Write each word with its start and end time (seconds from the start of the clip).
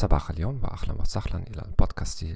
صباح 0.00 0.30
اليوم 0.30 0.60
وأهلا 0.62 0.92
وسهلا 0.92 1.38
إلى 1.46 1.62
البودكاست 1.62 2.26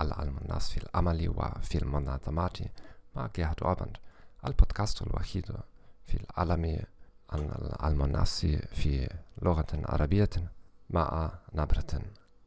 العلم 0.00 0.38
الناس 0.38 0.70
في 0.70 0.76
العمل 0.84 1.28
وفي 1.28 1.78
المنظمات 1.82 2.58
مع 3.16 3.28
جهاد 3.36 3.62
أوبند 3.62 3.96
البودكاست 4.46 5.02
الوحيد 5.02 5.46
في 6.06 6.20
العالم 6.20 6.84
عن 7.30 7.40
العلم 7.40 8.02
الناس 8.02 8.46
في 8.46 9.08
لغة 9.42 9.66
عربية 9.72 10.30
مع 10.90 11.30
نبرة 11.54 12.00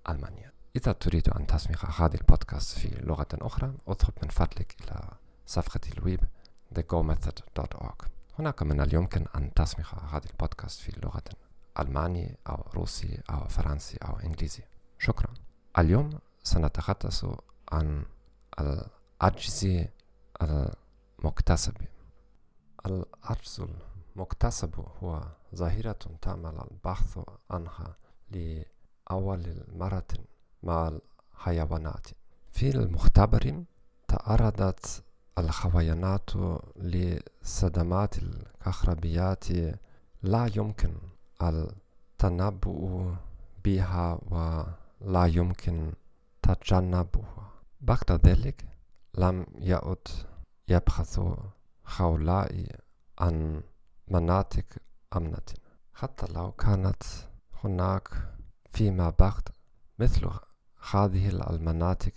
ألمانية. 0.09 0.53
إذا 0.75 0.91
تريد 0.91 1.29
أن 1.29 1.47
تسمع 1.47 1.89
هذا 1.99 2.15
البودكاست 2.15 2.79
في 2.79 2.87
لغة 3.01 3.27
أخرى 3.33 3.73
اذهب 3.89 4.13
من 4.23 4.29
فضلك 4.29 4.75
إلى 4.81 5.09
صفحة 5.45 5.81
الويب 5.97 6.19
thegomethod.org 6.75 8.07
هناك 8.39 8.63
من 8.63 8.81
اليمكن 8.81 9.25
أن 9.35 9.53
تسمع 9.53 9.85
هذا 10.11 10.25
البودكاست 10.31 10.79
في 10.79 10.91
لغة 11.03 11.23
ألماني 11.79 12.37
أو 12.49 12.65
روسي 12.75 13.21
أو 13.29 13.47
فرنسي 13.47 13.97
أو 13.97 14.19
إنجليزي. 14.19 14.63
شكرا. 14.99 15.33
اليوم 15.77 16.09
سنتحدث 16.43 17.25
عن 17.71 18.05
العجز 18.59 19.85
المكتسب. 20.41 21.73
العجز 22.85 23.65
المكتسب 24.15 24.85
هو 25.03 25.23
ظاهرة 25.55 25.99
تعمل 26.21 26.59
البحث 26.71 27.19
عنها 27.51 27.95
لأول 28.31 29.63
مرة 29.75 30.07
مع 30.63 30.91
الحيوانات. 31.35 32.07
في 32.51 32.69
المختبر 32.69 33.63
تعرضت 34.07 35.03
الحيوانات 35.37 36.29
لصدمات 36.75 38.17
الكهربيات 38.17 39.45
لا 40.23 40.49
يمكن 40.55 40.93
التنبؤ 41.41 43.11
بها 43.65 44.19
ولا 45.01 45.25
يمكن 45.25 45.93
تجنبها. 46.41 47.51
بعد 47.81 48.11
ذلك 48.11 48.65
لم 49.17 49.45
يعد 49.55 50.07
يبحث 50.67 51.19
هؤلاء 51.85 52.79
عن 53.19 53.61
مناطق 54.07 54.65
أمنة. 55.15 55.47
حتى 55.93 56.33
لو 56.33 56.51
كانت 56.51 57.03
هناك 57.63 58.09
فيما 58.71 59.09
بعد 59.19 59.49
مثل 59.99 60.29
هذه 60.91 61.29
المناطق 61.29 62.13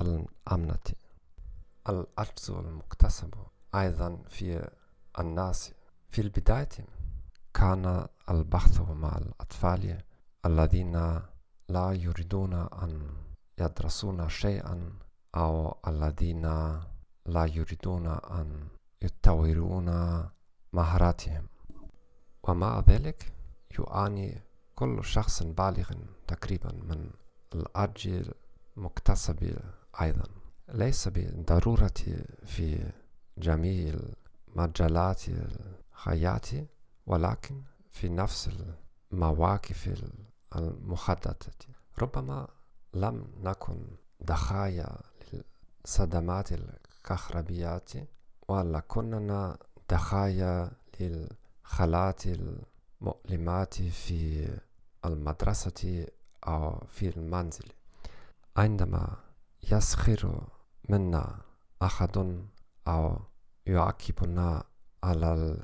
الأمنة. 0.00 0.86
العجز 1.88 2.50
المكتسب 2.50 3.34
أيضا 3.74 4.22
في 4.28 4.68
الناس. 5.18 5.72
في 6.08 6.20
البداية 6.20 6.68
كان 7.54 8.06
البحث 8.30 8.80
مع 8.80 9.18
الأطفال 9.18 10.02
الذين 10.46 11.22
لا 11.68 11.92
يريدون 11.92 12.52
أن 12.54 13.08
يدرسون 13.58 14.28
شيئا 14.28 14.92
أو 15.34 15.76
الذين 15.88 16.42
لا 17.26 17.44
يريدون 17.46 18.06
أن 18.06 18.68
يطورون 19.02 19.88
مهاراتهم. 20.72 21.46
ومع 22.42 22.80
ذلك 22.88 23.32
يعاني 23.78 24.40
كل 24.74 25.04
شخص 25.04 25.42
بالغ 25.42 25.90
تقريبا 26.26 26.72
من 26.72 27.10
العجز 27.54 28.30
المكتسب 28.76 29.58
أيضا. 30.00 30.24
ليس 30.68 31.08
بالضرورة 31.08 31.94
في 32.46 32.92
جميع 33.38 33.94
مجالات 34.56 35.22
الحياة 35.28 36.66
ولكن 37.06 37.62
في 37.90 38.08
نفس 38.08 38.50
المواقف 39.12 40.04
المحددة 40.56 41.36
ربما 41.98 42.48
لم 42.94 43.26
نكن 43.42 43.86
ضحايا 44.24 44.96
للصدمات 45.32 46.52
الكهربيات 46.52 47.90
ولكننا 48.48 49.58
ضحايا 49.90 50.70
للخالات 51.00 52.22
المؤلمات 52.26 53.74
في 53.74 54.48
المدرسة 55.04 56.06
أو 56.46 56.86
في 56.88 57.08
المنزل 57.16 57.68
عندما 58.56 59.16
يسخر 59.72 60.46
منا 60.88 61.38
أحد 61.82 62.42
أو 62.88 63.18
يعاقبنا 63.66 64.64
على 65.04 65.56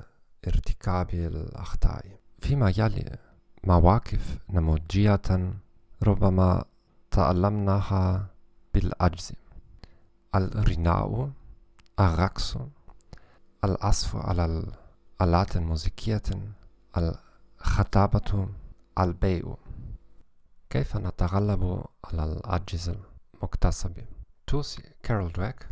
ارتكاب 0.47 1.11
الأخطاء 1.15 2.19
فيما 2.41 2.71
يلي 2.77 3.19
مواقف 3.65 4.39
نموذجية 4.51 5.53
ربما 6.03 6.65
تعلمناها 7.11 8.27
بالعجز 8.75 9.33
الغناء 10.35 11.31
الرقص 12.01 12.57
العزف 13.65 14.17
على 14.17 14.45
الآلات 15.21 15.57
الموسيقية 15.57 16.23
الخطابة 16.97 18.49
البيع. 18.99 19.55
كيف 20.71 20.97
نتغلب 20.97 21.85
على 22.05 22.25
العجز 22.25 22.93
المكتسب 23.35 24.05
توصي 24.47 24.83
كارول 25.03 25.33
دويك 25.33 25.69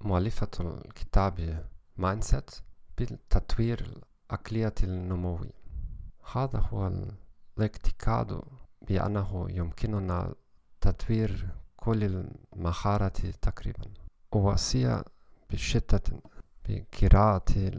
مؤلفة 0.00 0.48
الكتاب 0.60 1.66
Mindset 1.96 2.50
بالتطوير 2.98 4.02
العقلية 4.30 4.74
النموي. 4.82 5.50
هذا 6.32 6.58
هو 6.58 6.92
الاعتقاد 7.58 8.40
بأنه 8.82 9.46
يمكننا 9.50 10.34
تطوير 10.80 11.48
كل 11.76 12.26
المهارات 12.54 13.26
تقريبا. 13.26 13.84
أوصي 14.34 15.02
بشدة 15.50 16.02
بقراءة 16.68 17.72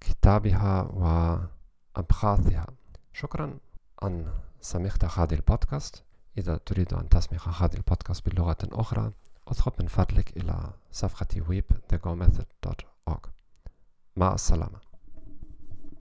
كتابها 0.00 0.82
وأبحاثها. 0.82 2.66
شكرا 3.12 3.58
أن 4.02 4.32
سمعت 4.60 5.04
هذا 5.04 5.34
البودكاست. 5.34 6.04
إذا 6.38 6.56
تريد 6.56 6.94
أن 6.94 7.08
تسمع 7.08 7.38
هذا 7.38 7.76
البودكاست 7.76 8.28
بلغة 8.28 8.56
أخرى 8.64 9.12
أذهب 9.52 9.72
من 9.80 9.86
فضلك 9.86 10.36
إلى 10.36 10.70
صفحة 10.92 11.28
ويب 11.48 11.64
مع 14.16 14.34
السلامة. 14.34 14.85